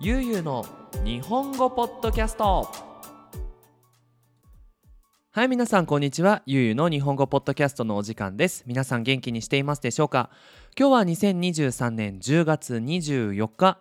[0.00, 0.66] ゆうゆうの
[1.04, 2.68] 日本語ポッドキャスト。
[5.30, 6.42] はい皆さんこんにちは。
[6.46, 8.64] ゆうゆうの日本語ポッドキャストのお時間です。
[8.66, 10.30] 皆さん元気にしていますでしょうか？
[10.76, 13.78] 今日は2023年10月24日。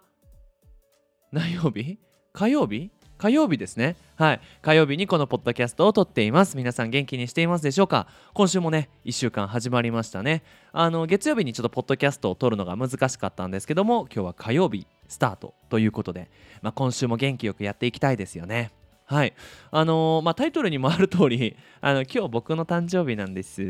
[1.31, 1.97] 何曜日？
[2.31, 2.91] 火曜日？
[3.17, 3.95] 火曜日ですね。
[4.15, 4.41] はい。
[4.61, 6.55] 火曜日にこのポッドキャストを撮っています。
[6.57, 8.07] 皆さん元気にしていますでしょうか？
[8.35, 10.43] 今週もね1週間始まりましたね。
[10.73, 16.29] あの月曜日にちょっとポッドキャストを撮るのが難しかったんですけども今日は火曜日スタートということで、
[16.61, 18.71] まあ、今週も元気よくやっていきたいですよね。
[19.05, 19.33] はい。
[19.71, 23.61] あのー、まあ、タイトルにもある通りあの今日僕の誕生日なんです。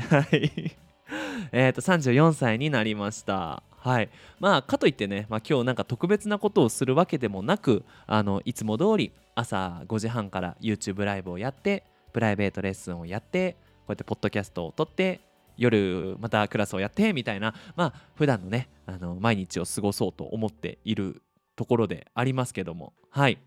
[0.00, 0.76] はい。
[1.52, 3.62] えっと34歳になりました。
[3.76, 4.08] はい。
[4.40, 13.58] まあかといってね、まあ、今日なんか特別なことをするわけでもなくあのいつも通り朝5時半から YouTube ライブをやってプライベートレッスンをやってこ
[13.88, 15.20] うやってポッドキャストを撮って
[15.58, 21.22] 夜またクラスをやってみたいなまあ普段のねあの毎日を過ごそうと思っている
[21.56, 22.94] ところでありますけども。
[23.10, 23.38] はい。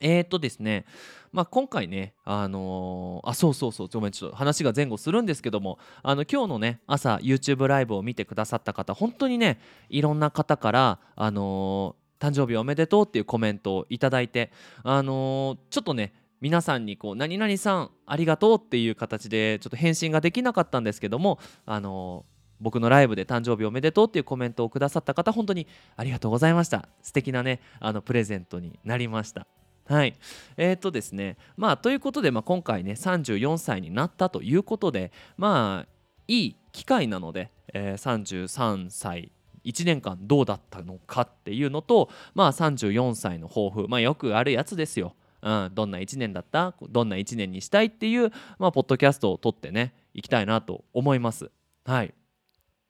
[0.00, 0.84] えーとですね、
[1.32, 22.24] まあ、今回ね、あのー、あ、そうそうそう、ごめん、ちょっと話が前後するんですけども、あの今日のね、朝、YouTube ライブを見てくださった方、本当にね、いろんな方から、あのー、誕生日おめでとうっていうコメントをいただいて、あの、ちょっとね、皆さんにこう何々さんありがとうっていう形でちょっと返信ができなかったんですけどもあの
[22.60, 25.66] 僕のライブで誕生日おめでとうっていうコメントをくださった方本当に
[25.96, 29.46] ありがとうございました素敵なねあのプレゼントになりました
[29.88, 30.14] はい。
[30.58, 31.38] えー、とですね。
[31.56, 35.92] まあ、ということで、まあ、今回ね、34歳になったということで、まあ、
[36.26, 39.32] いい機会なので、えー、33歳、
[39.64, 45.14] 1年間どうだったのかっていうのと、まあ、34歳の抱負、まあ、よくあるやつですよ。
[45.42, 46.74] うん、どんな1年だった？
[46.88, 51.50] どんな1年にしたいっていう、まあ、ポッドキャストを撮ってね、いきたいなと思います。
[51.84, 52.14] はい。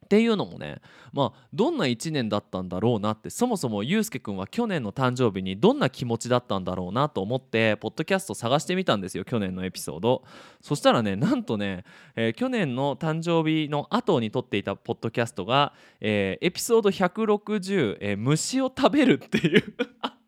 [0.05, 0.81] っていうのもね
[1.13, 10.23] まあどんな1年だったんだろうなってそもそもゆうすけくんは去年の誕生日にどんな気持ちだったんだろうなと思ってポッドキャスト探してみたんですよ去年のエピソード
[10.61, 11.83] そしたらねなんとね、
[12.15, 19.75] えー、去年の誕生日の後に撮っていたポッドキャストが、えー、エピソード160、えー、虫を食べるっていう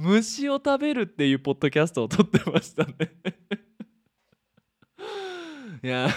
[0.00, 2.94] 虫を食べるっていうポッドキャストを撮ってましたね
[5.84, 6.08] いや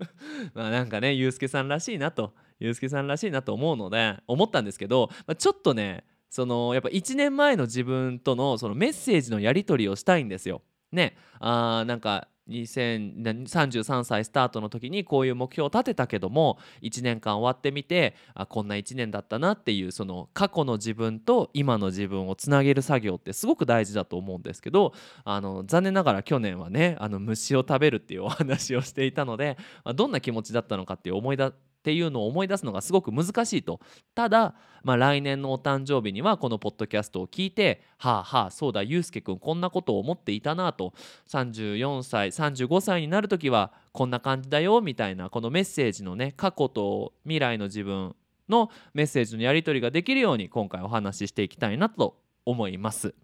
[0.52, 10.60] まあなんかねユうスケさんらしいなとユうスケさんらしいなと思うので思ったんですけど、まあ、ちょっとねそのやっぱ1年前の自分とのそのメッセージのやり取りをしたいんですよ。
[10.92, 24.92] ねあなんか2033歳スタートの時にこういう目標を立てたけども1年間終わってみてあこんな1年だったなっていうその過去の自分と今の自分をつなげる作業ってすごく大事だと思うんですけど
[25.24, 33.80] あの残念ながら去年はねあの虫を食べるっていうお話をしていたので、まあ、どんな気持ちだったのかっていう思い出っていうのを思い出すのがすごく難しいと。
[34.14, 34.54] ただ、
[34.84, 40.92] まあ、来年のお誕生日にはこのポッドキャストを聞いてはあはあそうだゆうすけくんこんなことを思っていたなと。
[41.28, 48.14] 34歳35歳になる時はこんな感じだよみたいなこのメッセージのね過去と未来の自分
[48.50, 53.14] のメッセージのやり取りができるように今回お話ししていきたいなと思います。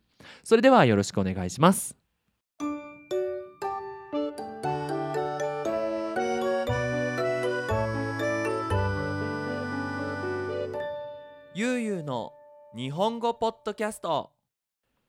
[0.44, 2.05] それではよろしくお願いします。
[11.58, 12.34] ゆうゆうの
[12.76, 14.30] 日本語ポッドキャスト。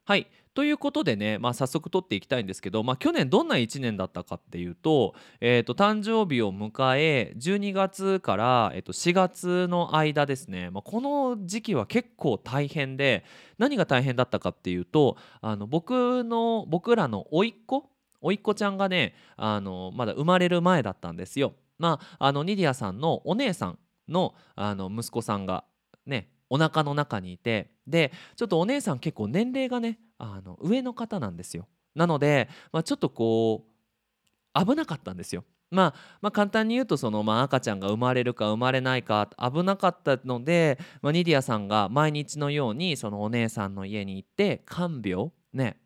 [0.06, 0.28] はい。
[0.54, 13.26] ということでね、まあ、早速撮っていきたいんですけど、まあ、去年どんな1年だったかっていうと,、えー、と誕生日を迎え12月から、えー、と4月の間ですね、まあ、この時期は結構大変で
[13.58, 17.90] 何が大変だったかっていうとあの僕の僕らの甥っ子
[18.22, 21.56] 甥っ子ちゃんがねあのまだ生まれる前だったんですよ。
[21.78, 25.66] まあ、あのニディアさんのお姉さんのあの息子さんが
[26.06, 45.78] ねお腹の中にいてでちょっとお姉さん結構年齢がねあの上の方なんですよなので、まあ、ちょっとこう危なかったんですよまあ、まあ簡単に言うとその、まあ、赤ちゃんが生まれるか生まれないか危なかったので、まあ、ニディアさんが毎日のようにそのお姉さんの家に行って看病ね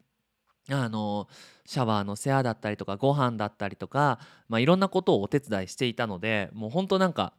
[0.70, 1.28] あの
[1.66, 7.34] シャワーの世話だったりとかご飯だったりとか、まあ、いろんなことをお手伝いしていたのでもう本当なんか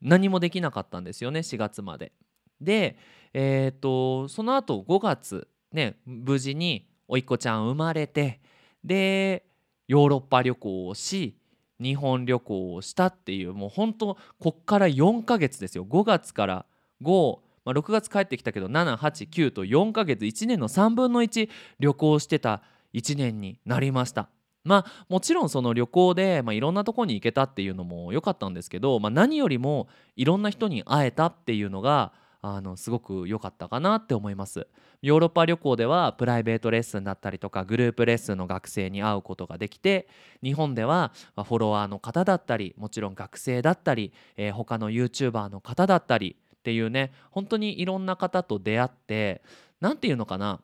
[0.00, 2.12] 何もできなかったんですよね4月まで。
[2.60, 2.96] で、
[3.32, 8.40] えーと、その後5月ね無事においっ子ちゃん生まれて
[8.84, 9.44] で
[9.86, 11.36] ヨーロッパ旅行をし
[11.80, 16.66] 日本旅行をしたっていうもう本当こっから4ヶ月ですよ5月から
[17.02, 22.62] 5、まあ、6月帰ってきたけど789と4ヶ月1年の3分の1旅行してた
[22.94, 24.28] 1年になりました。
[24.64, 34.68] まあもちろんその旅行で、まあ、いろんなとこに行けたっていうのも良かったんですけど、まあ、何よりもいろんな人に会えたっていうのがあのすごく良かったかなって思います。
[35.02, 40.08] ヨーロッパ旅行ではプライベートレッスンだったりとかグループレッスンの学生に会うことができて
[40.42, 49.42] 日本ではフォロワーの方だったりもちろん学生だったり、えー、他の YouTuber の方だったりっていうね本当にいろんな方と出会って
[49.80, 50.60] 何て言うのかな。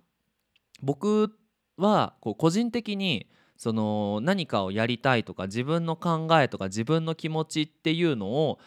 [0.83, 1.33] 僕
[1.77, 8.59] はこう個人的にその何かをやりたいとか自分の考えとか自分の気持ちっていうのを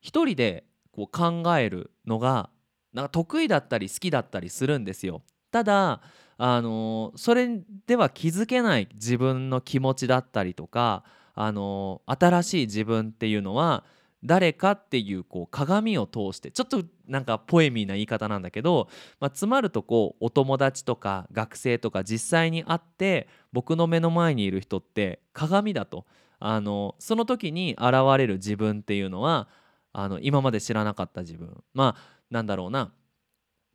[0.00, 0.64] 一人で
[0.94, 2.50] こう考えるのが
[2.92, 5.22] なんか得意だったり好きだったりするんですよ。
[5.50, 6.00] ただ
[6.36, 7.48] あのそれ
[7.86, 11.04] では気づけない自分の気持ちだったりとか
[11.34, 13.84] あの新しい自分っていうのは
[14.24, 18.88] 誰かっていうこう鏡を通してちょっとなんかポエミーな言い方なんだけど、
[19.20, 26.06] まあ、つまるとこうお友達とか学生とか実際に会って僕の目の前にいる人って鏡だと
[26.38, 29.48] あのその時に現れる自分っていうのは
[29.94, 31.62] あの今まで知らなかった自分。
[31.72, 32.92] まあなんだろうな。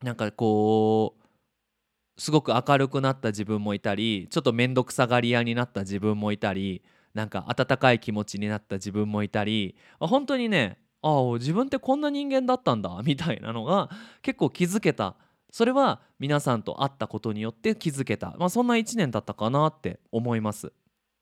[0.04, 6.83] なんかこうすごく明るくなった自分もいたりちょっと面倒くさがり屋になった自分もいたり
[7.13, 13.89] なんか温かい気持ちになった自分もいたり本当にねああ自分ってこんな人間だったんだみたいなのが
[14.21, 15.16] 結構気づけた。
[15.51, 20.71] それは皆さんと会ったことによって気づけた、まあ、そんな1年だったかなって思います。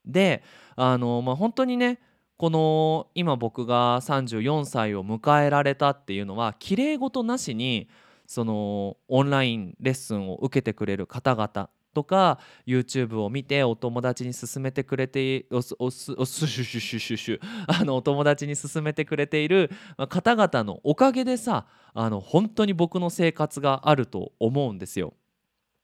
[0.06, 0.44] で
[0.76, 2.00] あの、まあ、本当にね
[2.38, 7.89] この今僕が34歳を迎えられたっていうのはきれい事なしに
[8.28, 19.72] そのオンラインレッスンを受けてくれる方々とか YouTube を見てお友達に勧めてくれておすおすおすシュシュシュシュシュあのお友達に勧めてくれている
[20.10, 25.13] 方々のおかげでさあの本当に僕の生活があると思うんですよ。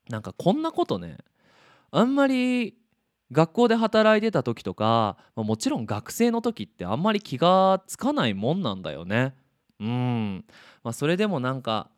[0.10, 1.18] なんかこんなことね
[1.90, 2.76] あんまり
[3.32, 9.34] 学校で働いてた時とか、もちろん学生の時ってあんまり気がつかないもんなんだよね。
[9.80, 10.46] うん、
[10.84, 11.90] まあ、それでもなんか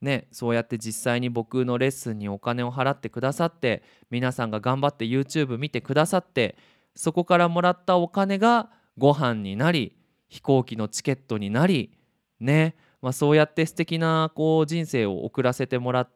[0.00, 6.56] ね、そうやって実際に僕のレッスンにお金を払ってくださって皆さんが頑張って YouTube 見てくださって
[6.94, 9.96] そこからもらったお金がご飯になり
[10.28, 11.96] 飛行機のチケットになり
[12.40, 16.10] ね、まあ、そうやって素敵なこう人生を送らせてもらっ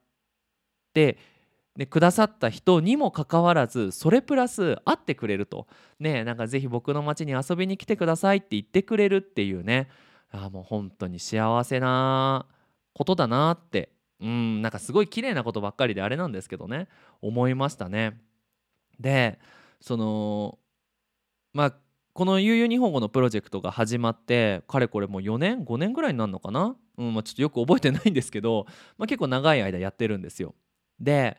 [0.92, 1.16] て
[1.76, 5.66] でくださった人にもかかわらずそれプラス会ってくれると。
[5.98, 9.88] ねなんかぜひ僕の町に遊びに来てくださいって言ってくれるっていうね。
[10.32, 12.46] あもう本当に幸せな
[12.92, 13.90] ことだなって。
[14.20, 16.88] うんなんかすごい綺麗なことばっかりであれなんですけどね。
[17.22, 18.20] 思いましたね。
[18.98, 19.38] で
[19.80, 20.58] その
[21.54, 21.74] まあ
[22.12, 28.66] この悠々日本語のプロジェクトが始まってかれこれもう4年5年ぐらいになるのかな、うんまあ、ちょっとよく覚えてないんですけど、
[28.98, 30.54] まあ、結構長い間やってるんですよ。
[30.98, 31.38] で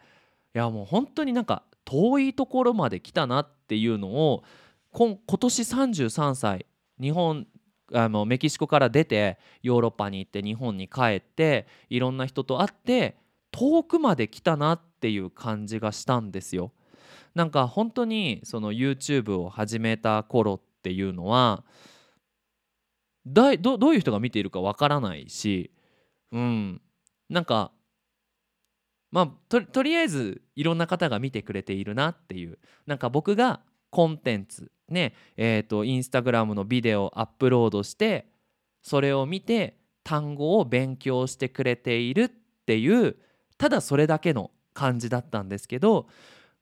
[0.54, 4.44] いやもう本当になんか遠いところまで来たなっていうのを
[4.92, 6.66] 今年33歳
[7.00, 7.48] 日本
[7.94, 13.18] あのメキシコから出てヨーロッパに行って日本に帰っていろんな人と会って
[13.52, 16.72] 遠くまで来たなっていう感じがしたんですよ。
[17.36, 21.64] なんか本当にその YouTube を始めた頃っていうのは
[23.26, 25.72] だどどういう人が見ているかわからないし、
[26.32, 26.82] うん、
[27.30, 27.72] なんか
[29.12, 32.58] まあととりあえずいろんな方が見てくれているなっていう。
[32.86, 38.28] なんか僕がコンテンツねえーと、インスタグラムのビデオをアップロードして
[38.84, 42.30] それを見て単語を勉強してくれているっ
[42.66, 43.16] ていう
[43.58, 46.08] ただそれだけの感じだったんですけど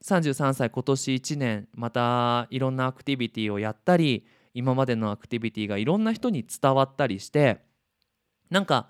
[0.04, 7.62] 33歳今年1年またいろんなアクティビティをやったり今までのアクティビティがいろんな人に伝わったりして
[8.50, 8.90] なんか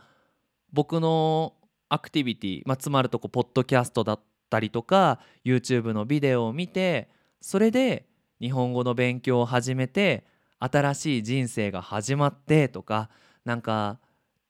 [0.71, 1.53] 僕の
[1.89, 4.19] アクティビティ、まあ、つまるとこポッドキャストだっ
[4.49, 7.09] たりとか YouTube のビデオを見て
[7.41, 8.05] それで
[8.39, 10.25] 日本語の勉強を始めて
[10.59, 13.09] 新しい人生が始まってとか
[13.45, 13.99] なんか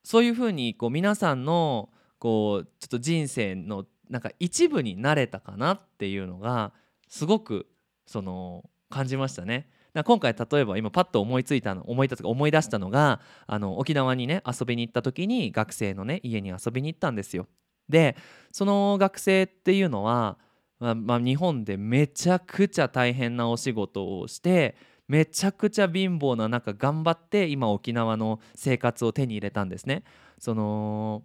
[0.04, 6.74] そういうふうにこう皆さんのこうちょっと人生のなんか一部になれたかなっていうのが
[7.08, 7.68] すごく
[8.06, 9.70] その感じましたね。
[10.04, 17.48] 今回例えば今パッと思いついたの思い出思い出したのがあの沖縄にね遊びに行った時に学生のね家に遊びに行ったんですよ。
[17.90, 18.16] で
[18.52, 20.38] その学生っていうのは
[20.80, 24.76] まあ、まあ、日本でめちゃくちゃ大変なお仕事をして
[25.08, 30.04] めちゃくちゃ貧乏な中頑張って今沖縄の生活を手に入れたんですね。
[30.38, 31.24] その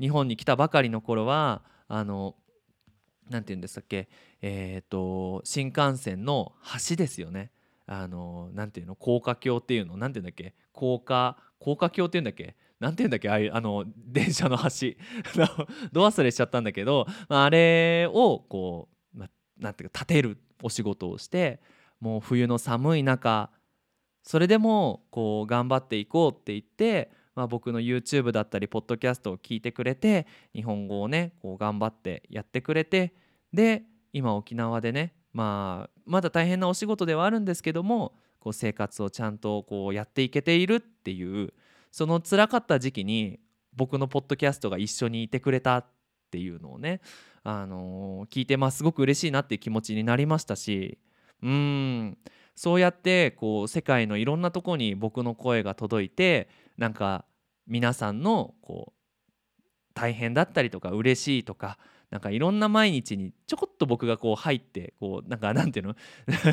[0.00, 2.36] 日本に来たばかりの頃はあの
[3.30, 4.08] なんて言うんですっけ？
[4.42, 6.52] えっ、ー、と新幹線の
[6.88, 7.52] 橋ですよね。
[7.86, 8.96] あのなていうの？
[8.96, 9.96] 高架橋っていうの？
[9.96, 10.54] なんて言うんだっけ？
[10.72, 12.56] 高架高架橋っていうんだっけ？
[12.78, 13.30] なんて言うんだっけ？
[13.30, 14.64] ああの電車の橋。
[15.92, 19.28] ど忘れしちゃったんだけど、まあ、あれをこう、ま、
[19.74, 21.60] ていうか立てるお仕事をして
[22.00, 23.50] もう冬の寒い中
[24.22, 33.14] それでもこう頑張っていこうって言って、まあ、僕の YouTube だったりポッドキャストを聞いてくれて日本語をねこう頑張ってやってくれて
[33.52, 41.52] で今沖縄でねまあまだ大変なお仕事ではあるんですけどもこう生活をちゃんとこうやっていけているっていう
[41.90, 43.40] その辛かった時期に
[43.74, 45.86] 僕のポッドキャストが一緒にいてくれたっ
[46.30, 47.00] ていうのをね、
[47.44, 50.98] あのー、聞いてますごく嬉しいなっていう気持ちになりましたし
[51.42, 52.18] うん。
[52.54, 57.24] そうやってこう世界のいろんなとこに僕の声が届いてなんか
[57.66, 58.99] 皆さんのこう
[60.00, 61.78] 大変だったりとか嬉しいとか
[62.10, 65.94] なんかいろんな毎日にちょこっと僕がこう入ってこうなんかなんていうの？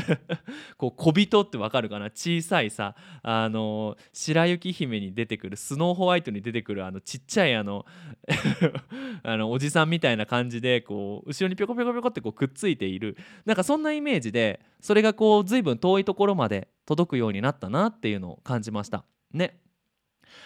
[0.77, 2.11] こう小人ってわかるかな？
[2.11, 7.87] 小さいさあの白雪姫に出てくるスノーホワイトに出てくるあのちっちゃいあの
[9.23, 13.17] あのおじさんみたいな感じでこう後ろにぴょこぴょこぴょこってこうくっついている。
[13.45, 19.05] なんかそんなイメージでそれがこう随分遠いところまで届くようになったなっていうのを感じました。
[19.33, 19.59] ね。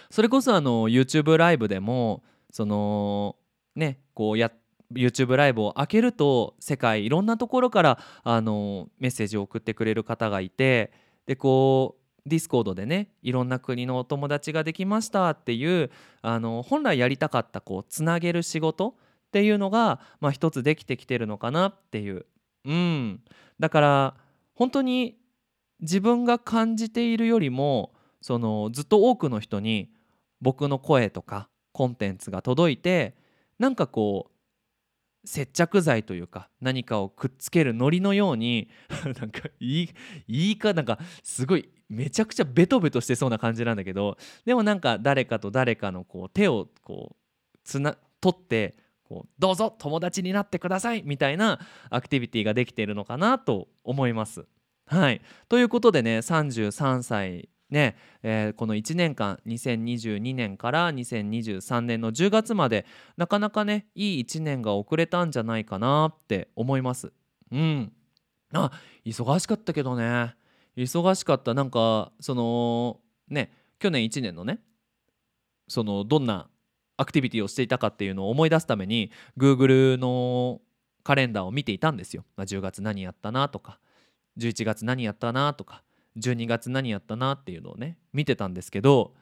[0.10, 3.36] それこそあの YouTube ライブでもその
[3.76, 4.62] ねこうやって
[4.94, 10.92] YouTube ライブを開けると世界いろんなところからあのメッセージを送ってくれる方がいて
[11.26, 15.92] でこう Discord でねいろんな国のお友達ができましたっていう
[16.22, 18.94] あの本来やりたかったこうつなげる仕事っ
[19.32, 22.26] ていうのが、まあ、一つできてきてるのかなっていう。
[22.66, 23.22] うん。
[23.60, 24.16] だから
[24.54, 25.18] 本当に
[25.80, 29.92] 自分が感じているよりもそのずっと多くの人に
[30.42, 33.16] 僕の声とかコンテンツが届いて
[33.60, 34.32] なんかこう
[35.24, 38.70] 接着剤というか何かをくっつける糊のように
[39.20, 39.90] なんかいい
[40.28, 51.60] いいかなんかすごいめちゃくちゃベトベトしてそうな感じなんだけどでもなんか誰かと誰かのこう手をこうつな取ってこうどうぞ友達になってくださいみたいな
[51.90, 54.46] アクティビティができているのかなと思います。
[54.88, 62.86] はい、ということでね33歳ねえー、この1年間2022年から2023年の10月まで
[63.16, 67.12] なかなかねいい1年が遅れたんじゃないかなって思います。
[67.52, 67.92] うん
[68.54, 68.72] あ
[69.06, 70.36] 忙しかったけどね
[70.76, 73.00] 忙しかったなんかその
[73.30, 74.60] ね去年1年のね
[75.68, 76.50] そのどんな
[76.98, 80.60] アクティビティをしていたかっていうのを思い出すために Google の
[81.04, 82.26] カレンダーを見ていたんですよ。
[82.36, 83.80] まあ、10月何やったなとか
[84.38, 85.84] 11月何やったなとか
[86.18, 89.14] 12月何やったなっていうのをね見てたんですけど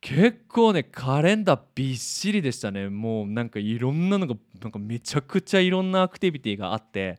[0.00, 2.88] 結構ねカレンダーびっしりでしたね。
[2.88, 7.18] もうなんかいろんなのがなんかめちゃくちゃいろんなアクティビティがあって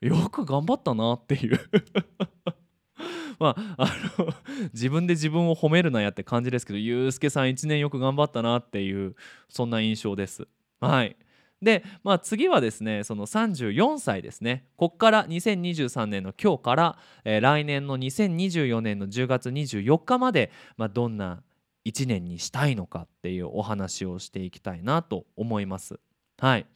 [0.00, 1.60] よく頑張ったなっていう。
[3.38, 3.86] まああ
[4.18, 4.32] の
[4.72, 9.16] 自分で自分を褒めるなやって感じですけどゆうすけさん1年よく頑張ったなっていう
[9.48, 10.48] そんな印象です。
[10.80, 11.16] はい。
[11.64, 21.42] で、まあ、次はですねその34歳ですねこっから2023年の今日から、えー、来年の2024年の10月24日まで、まあ、どんな
[21.84, 25.98] 1年にしたいのかっていうお話をしていきたいなと思います。
[26.38, 26.66] はい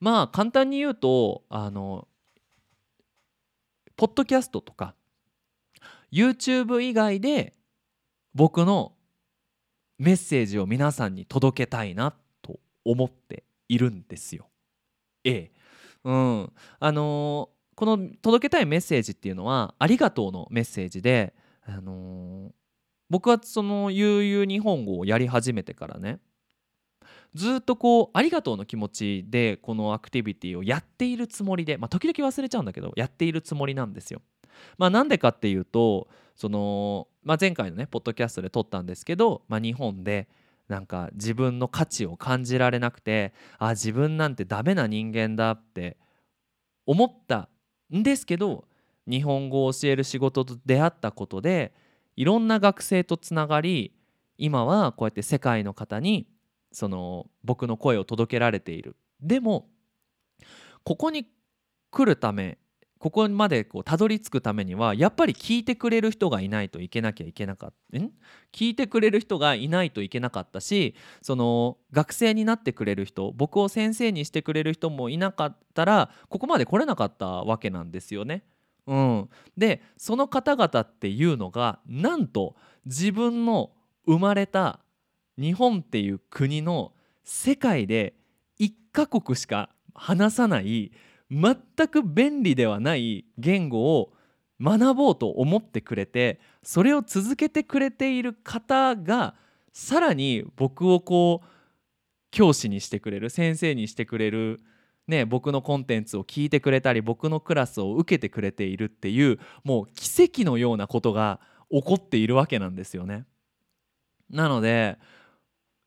[0.00, 2.06] まあ簡単に言うとあの
[3.96, 4.94] ポッドキャストとか
[6.12, 7.54] YouTube 以外で
[8.34, 8.92] 僕の
[9.98, 14.48] メッセージを皆さんに届けたいなと思っているんですよ。
[15.24, 15.52] ええ。
[16.04, 16.52] うん。
[16.78, 22.52] あのー、この届けたいメッセージっていうのは「ありがとう」のメッセージで、あのー、
[23.10, 26.18] 僕はその悠々日本語をやり始めてからね
[27.34, 34.22] ずっとこうありがとうの気持ちでこのアクティビティをやっているつもりで、まあ、時々忘れちゃうんだけどやっているつもりなんですよ。
[34.78, 40.28] まあ、なんでかっていうとその、まあ、前回のねポッドキャストで撮ったんですけど、まあ、日本で
[40.68, 45.96] なんか自分の価値を感じられなくてあ自分なんてダメな人間だって
[46.86, 47.48] 思った
[47.94, 48.64] んですけど
[49.08, 51.72] 日本語を教える仕事と出会ったことで
[52.16, 53.92] いろんな学生とつながり
[54.38, 56.26] 今はこうやって世界の方に
[56.72, 58.96] その僕の声を届けられている。
[59.20, 59.68] でも
[60.84, 61.26] ここに
[61.90, 62.58] 来るため
[62.98, 68.10] ここまでこうたどり着くためにはやっぱり聞いてくれる人がいないといけなきゃいけなかったん？
[68.52, 78.44] 聞いてくれる人がいないといけなかったしその学生になってくれる人僕を先生にしてくれる人もいなかったらここまで来れなかったわけなんですよね。
[78.86, 83.72] うん、でその方々っていうのがなんと自分の
[84.06, 84.80] 生まれた
[85.38, 86.92] 日本っていう国の
[87.24, 88.14] 世界で
[88.60, 90.92] 1カ国しか話さない
[91.30, 91.56] 全
[91.88, 94.12] く便利ではない言語を
[94.60, 99.34] 学ぼうと思ってくれてそれを続けてくれている方が
[99.72, 101.46] さらに僕をこう
[102.30, 104.60] 教師にしてくれる先生にしてくれる、
[105.06, 111.40] ね、僕のコンテンツを聞いてくれたり僕のクラスを受けてくれているっていうもう奇跡のようなことが
[111.70, 113.24] 起こっているわけなんですよね。
[114.30, 114.98] なので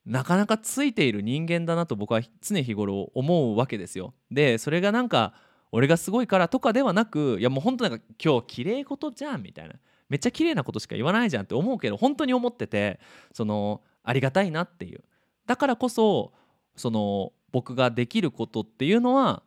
[0.05, 4.13] なかなかついている人間だなと僕は常日頃思うわけですよ。
[4.31, 5.33] でそれがなんか
[5.71, 9.75] 俺がすごいからとかではなくいやもう本当なんか今日綺麗事じゃんみたいな
[10.09, 12.99] めっちゃ綺麗なことしか言わないじゃんって思うけど本当に思ってて
[13.33, 15.03] そのありがたいなっていう
[15.45, 16.33] だからこそ
[16.75, 19.43] その僕ができることっていうのは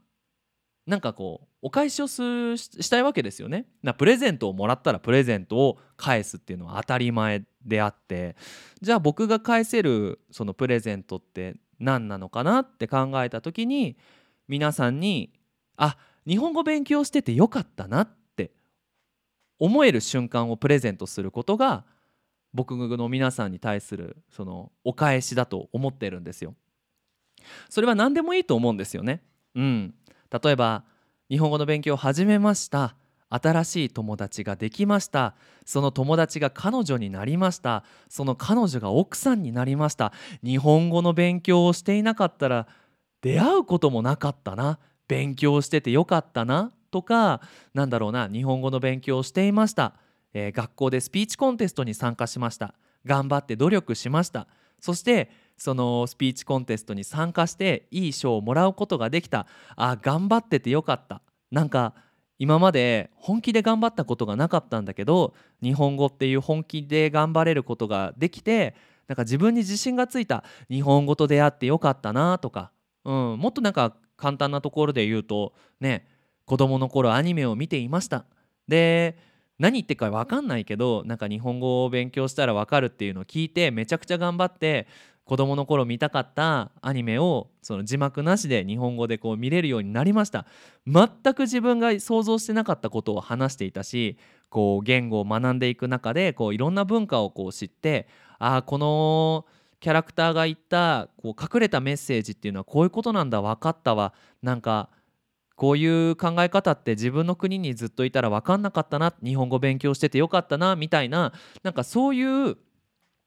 [0.87, 3.66] なんかこうお返しをしたいわけですよね。
[3.85, 8.37] なプレゼントをもらったらプレゼントを返すっていうのは当たり前であって
[8.81, 13.97] じゃあ僕が返せるそのプレゼントって何なのかなって考えた時に
[14.49, 15.33] 皆さんに
[15.76, 18.52] あ日本語勉強しててよかったなって
[19.59, 21.85] 思える瞬間をプレゼントすることが
[22.54, 26.54] 僕の皆さんに対するそのお返しだと思ってるんですよ。
[27.69, 29.23] それは何でもいいと思うんですよね。
[29.54, 29.95] うん、
[30.42, 30.85] 例えば
[31.28, 32.95] 日本語の勉強を始めました
[33.34, 35.34] 新しい友達ができました。
[35.64, 37.84] その友達が彼女になりました。
[38.08, 40.12] その彼女が奥さんになりました。
[40.42, 42.66] 日本語の勉強をしていなかったら
[43.22, 44.78] 出会うこともなかったな。
[45.08, 46.72] 勉強しててよかったな。
[46.90, 47.40] とか
[47.72, 48.28] なんだろうな。
[48.28, 49.94] 日本語の勉強をしていました、
[50.34, 52.74] えー、学校でスピーチコンテストに参加しました。
[53.06, 54.46] 頑張って努力しました。
[54.78, 59.46] そしてそのスピーチコンテストに参加していい賞をもらうことができた。
[59.76, 61.22] あ頑張っててよかった。
[61.50, 61.94] なんか
[62.42, 65.32] 今まで本気で頑張ったことがなかったんだけど
[65.62, 68.75] 日本語っていう本気で頑張れることができて
[69.06, 70.42] なんか自分に自信がついた。
[70.68, 72.72] 日本語と出会ってよかったなとか、
[73.04, 76.08] うん、もっとなんか簡単なところで言うとね
[76.44, 78.25] 子供の頃アニメを見ていました。
[78.66, 79.16] で
[79.61, 84.88] 何言ってるか分かんないけどなんか日本語を勉強したら分かるっていうのを聞いてめちゃくちゃ頑張って
[85.25, 90.47] 子供の頃見たかったアニメをその字幕なしで日本語でこう見れるようになりました。
[90.87, 94.19] 全く自分が想像してなかったことを話していたし
[94.50, 99.47] こう言語を学んでいく中でこういろんな文化をこう知ってああこの
[99.79, 104.12] キャラクターが言ったこう隠れたメッセージっていうのはこういうことなんだ分かったわ。
[104.43, 104.91] なんか
[105.54, 109.15] こういう考え方って自分の国にずっといたら分かんなかったな。
[109.23, 111.32] 日本語勉強しててよかったなみたいな
[111.63, 112.56] なんかそういう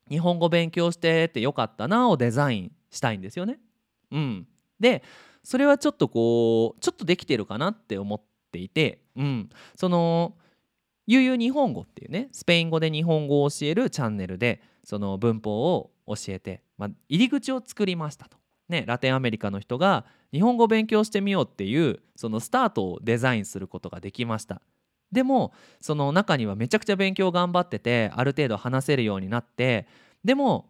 [0.09, 3.59] 日本語勉強しててよかったなをデザインしたいんですよね。
[4.11, 4.47] うん、
[4.79, 5.03] で
[5.43, 10.35] それはちょっとこうちょっとできてるかなって思っていて、うん、その
[11.07, 18.37] 「ゆうゆう日本語」っていうねスペイン語で日本語を教えるチャンネルでその文法を教えて、まあ、入り口を作りましたと。
[18.69, 24.61] ね、ラテンアメリカの人が日本語を勉強してみようっていうそのスタートをデザインすることができました。
[25.15, 29.87] でもその中にはめちゃくちゃ勉強頑張っててある程度話せるようになって
[30.25, 30.67] でも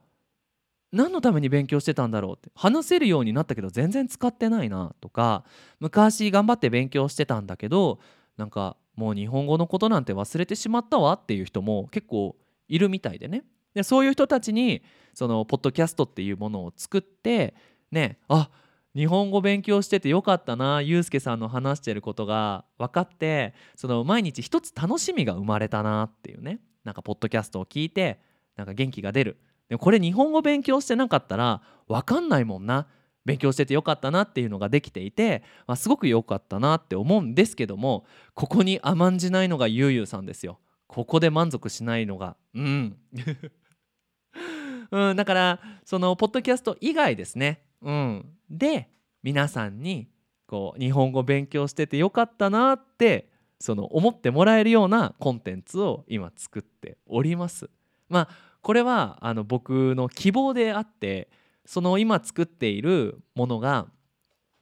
[0.94, 5.44] 何のために勉強してたんだろうって話せるようになったけど全然使ってないなとか
[5.80, 8.00] 昔頑張って勉強してたんだけど
[8.38, 12.36] なんかもう日本語のことなんて忘れてしまったわっていう人も結構
[12.70, 13.44] いるみたいでね。
[13.74, 17.56] でそういう人たちにそのポッドキャストっていうものを作って
[17.92, 18.65] ねあっ
[18.96, 26.60] 日本語勉強しててよかったなゆうすけさんの話してることが分かってその毎日一つ楽しみが生まれたなっていうね。
[26.86, 28.20] なんかポッドキャストを聞いて
[28.56, 29.38] なんか元気が出る。
[29.68, 32.88] でもこれ日本語勉強してなかったら分かんないもんな。
[33.26, 38.06] 勉強しててよかったなっていうのができていて、まあ、すごく良かったなって思うんですけども
[38.36, 40.60] ここに甘んじないのがゆうゆうさんですよ。
[40.88, 42.98] ここで満足しないのがうん。
[44.92, 47.65] うん、だからそのポッドキャスト以外ですね。
[47.82, 48.90] うん、で
[49.24, 50.08] 皆さんに
[50.48, 57.70] こう日本語勉強しててよかったなってその思ってもらえるようなコンテンツを今作っております。
[58.10, 58.30] まあ
[58.62, 61.30] これはあの僕の希望であって
[61.66, 63.88] その今作っているものが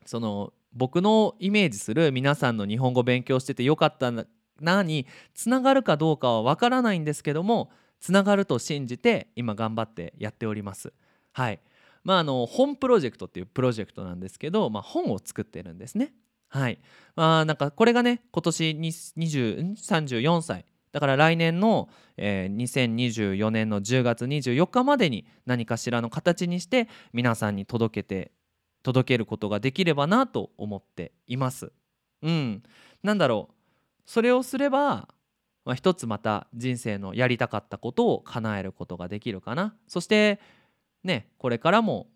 [0.06, 4.12] その僕のイメージする皆さんの日本語勉強しててよかった
[4.60, 10.93] なにつながるかどうかはわからないんですけどもつながると信じて今頑張ってやっております。
[11.32, 11.60] はい
[12.03, 16.13] まあ、あの本プロジェクトっていうプロジェクトなんですけど、まあ、本を作ってるんですね。
[16.49, 16.79] はい。
[17.15, 28.31] まあ、なんかこれがね今年34歳だから来年の、えー、2024年の10月24日までに何かしらの形にして皆さんに届けて
[28.83, 31.71] 届けることができればなと思っています。
[32.21, 32.63] うん、
[33.01, 33.53] なんだろう
[34.05, 35.07] それをすれば、
[35.65, 39.75] まあ、一つまた人生のやりたかったことを叶えることができるかな。
[39.87, 40.39] そして
[41.03, 42.07] ねこれからも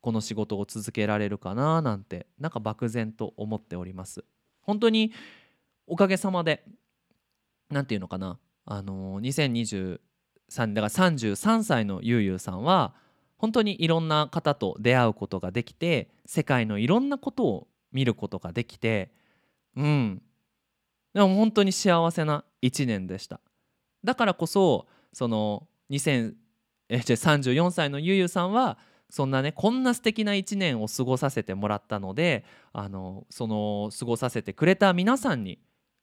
[0.00, 4.24] この仕事を続けられるかななんてなんか漠然と思っております。
[4.62, 5.12] 本当に
[5.86, 6.64] おかげさまで
[7.70, 9.98] 何て言うのかなあの2023
[10.74, 12.94] だから33歳のゆうゆうさんは
[13.36, 19.12] 本当にいろんな方と出会うことができて世界のいろんなことを見ることができて
[19.76, 20.22] うん。
[21.14, 23.40] でも本当に幸せな1年でした。
[24.04, 26.34] だからこそその2000
[26.88, 28.78] えじゃ34歳のゆうゆさんは
[29.10, 35.58] そんなねこんな素敵な1年を過ごさせてもらったのであのその過ごさせてくれた皆さんに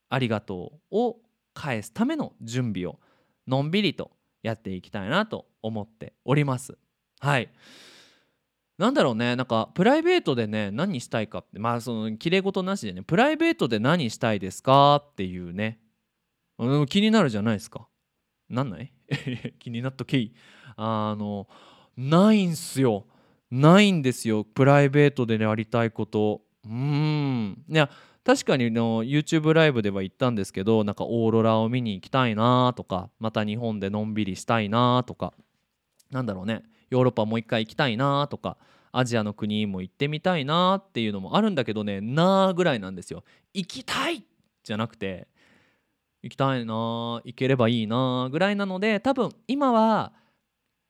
[0.08, 1.16] ありがとうを
[1.52, 2.98] 返すための準備を
[3.46, 4.10] のんびりと
[4.42, 6.76] やっていきたいなと思っております。
[7.20, 7.50] はい。
[8.76, 15.78] なんだろうねなんかプライベートでね何したいかってまあそのきれい事なしでねプライベートで何したいですかっていうね。
[16.88, 17.88] 気になるじゃないですか。
[18.48, 18.92] なんない？
[19.58, 20.34] 気になっとけい。
[20.76, 21.48] あの
[21.96, 23.06] ないんすよ。
[23.50, 24.44] ないんですよ。
[24.44, 26.42] プライベートでやりたいこと。
[26.64, 27.64] うん。
[27.68, 27.90] いや
[28.24, 35.34] 確かにの YouTube ライブでは言ったんですけどなんかオーロラを見に行きたいなとかまた日本でのんびりしたいなとか
[36.10, 36.62] なんだろうね。
[36.90, 38.56] ヨーロッパもう一回行きたいなとか
[38.92, 43.24] アジアの国も行ってみたいなっていうのもあるんだけどねなーぐらいなんですよ。
[43.52, 44.24] 行きたい
[44.62, 45.28] じゃなくて
[46.24, 50.14] 行きたいな行ければいいなぐらいなので多分今は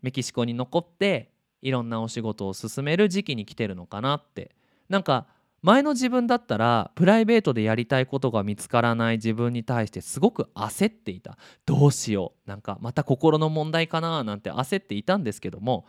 [0.01, 4.55] メキシコに残っていろんなお仕事を進める時期に来てるのかなって。
[4.89, 5.27] なんか
[5.63, 11.37] 前の自分だったらプライベートでやりたいことが見つからない自分に対してすごく焦っていた。
[11.65, 12.49] どうしよう。
[12.49, 15.87] なんかまた心の問題かななんて焦っていたんですけども。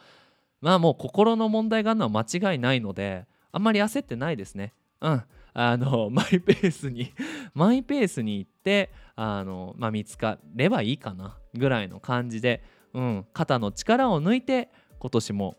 [0.62, 4.74] まあもう心の問題があるのは間違いないのであんまり焦ってないですね。
[5.02, 5.24] うん。
[5.56, 7.14] あの マイペースに
[7.56, 12.62] マイペースに行ってあの、まあ、見つかればいいかなぐらいの感じで、
[12.94, 15.56] うん、肩の力を抜いて今年も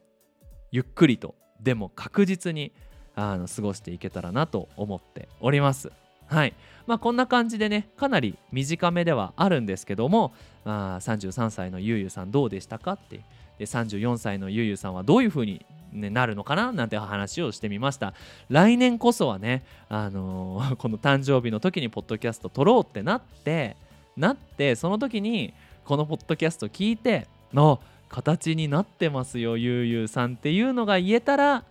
[0.71, 2.73] ゆっくりとでも確実に
[3.15, 5.91] あの過ごしていけたらなと思っております。
[6.27, 6.55] はい
[6.87, 13.21] まあ、こんな感じでねかなり短めではあるんですけども、まあ、33歳のゆうゆうさんどうでしたかって
[13.59, 15.65] で34歳のゆうゆうさんはどういう風に、
[15.97, 18.15] ね、なるのかななんて話をしてみました
[18.49, 23.77] 来年こそはね、あのー、 この誕生日の時にポッドキャスト撮ろうってなって
[24.17, 25.53] なってその時に
[25.85, 31.65] このポッドキャスト聞いての形になってますよゆうゆうさんっていうのが言えたら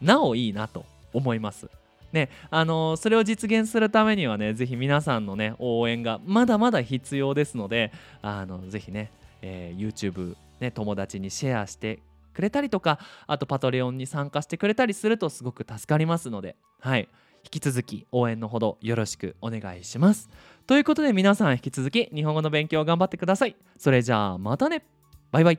[0.00, 1.68] なおいいなと思います。
[2.12, 7.92] ね、あのー、それを実現するためにはね、ぜひ皆さんのね、応援がまだまだ必要ですので、
[8.22, 9.10] あのぜひね、
[9.42, 12.00] えー、YouTube、ね、友達にシェアして
[12.38, 17.08] くれたりとか、あとパトレオンに参加してくれたりするとすごく助かりますので、はい、
[17.42, 20.30] 引き続き応援のほどよろしくお願いします。
[20.68, 23.56] ということで皆さん引き続き日本語の勉強頑張ってください。
[23.76, 24.84] それじゃあまたね
[25.32, 25.58] バイバイ